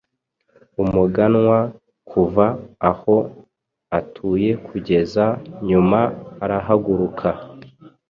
Umuganwa 0.83 1.59
kuva 2.09 2.45
aho 2.91 3.15
atuyekugeza 3.99 5.25
nyuma 5.67 5.99
arahaguruka 6.43 7.29